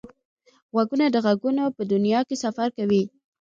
[0.73, 3.03] غوږونه د غږونو په دنیا کې سفر کوي